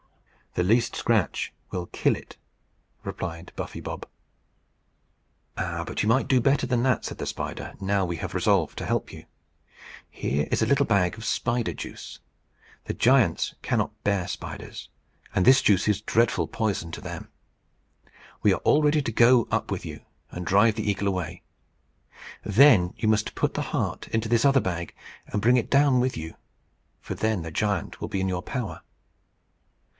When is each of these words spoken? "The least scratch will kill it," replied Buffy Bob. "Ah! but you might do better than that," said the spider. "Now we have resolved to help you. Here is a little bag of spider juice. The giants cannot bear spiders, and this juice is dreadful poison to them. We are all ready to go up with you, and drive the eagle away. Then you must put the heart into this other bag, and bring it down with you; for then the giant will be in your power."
"The 0.55 0.63
least 0.63 0.97
scratch 0.97 1.53
will 1.69 1.85
kill 1.85 2.15
it," 2.15 2.35
replied 3.03 3.53
Buffy 3.55 3.79
Bob. 3.79 4.05
"Ah! 5.57 5.85
but 5.85 6.03
you 6.03 6.09
might 6.09 6.27
do 6.27 6.41
better 6.41 6.67
than 6.67 6.83
that," 6.83 7.05
said 7.05 7.19
the 7.19 7.25
spider. 7.27 7.75
"Now 7.79 8.03
we 8.03 8.17
have 8.17 8.33
resolved 8.33 8.77
to 8.79 8.85
help 8.85 9.13
you. 9.13 9.25
Here 10.09 10.47
is 10.51 10.61
a 10.61 10.65
little 10.65 10.87
bag 10.87 11.15
of 11.15 11.23
spider 11.23 11.71
juice. 11.71 12.19
The 12.85 12.93
giants 12.95 13.53
cannot 13.61 14.03
bear 14.03 14.27
spiders, 14.27 14.89
and 15.33 15.45
this 15.45 15.61
juice 15.61 15.87
is 15.87 16.01
dreadful 16.01 16.47
poison 16.47 16.91
to 16.93 16.99
them. 17.01 17.29
We 18.41 18.51
are 18.51 18.61
all 18.65 18.81
ready 18.81 19.01
to 19.03 19.11
go 19.11 19.47
up 19.51 19.71
with 19.71 19.85
you, 19.85 20.01
and 20.31 20.45
drive 20.45 20.75
the 20.75 20.89
eagle 20.89 21.07
away. 21.07 21.43
Then 22.43 22.93
you 22.97 23.07
must 23.07 23.35
put 23.35 23.53
the 23.53 23.61
heart 23.69 24.07
into 24.09 24.27
this 24.27 24.43
other 24.45 24.59
bag, 24.61 24.95
and 25.27 25.41
bring 25.41 25.57
it 25.57 25.69
down 25.69 25.99
with 26.01 26.17
you; 26.17 26.33
for 26.99 27.13
then 27.13 27.43
the 27.43 27.51
giant 27.51 28.01
will 28.01 28.09
be 28.09 28.19
in 28.19 28.27
your 28.27 28.43
power." 28.43 28.81